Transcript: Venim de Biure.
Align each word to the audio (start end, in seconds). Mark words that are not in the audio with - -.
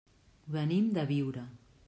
Venim 0.55 0.87
de 0.97 1.05
Biure. 1.13 1.47